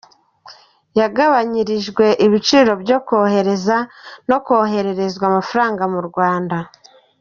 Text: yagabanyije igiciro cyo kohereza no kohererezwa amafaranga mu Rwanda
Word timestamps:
yagabanyije 0.99 1.73
igiciro 2.25 2.71
cyo 2.87 2.97
kohereza 3.07 3.77
no 4.29 4.37
kohererezwa 4.45 5.23
amafaranga 5.31 5.83
mu 5.93 6.01
Rwanda 6.07 6.57